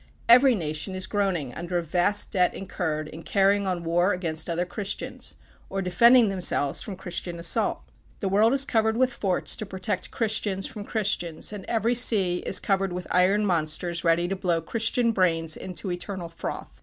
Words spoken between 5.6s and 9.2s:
or defending themselves from Christian assault. The world is covered with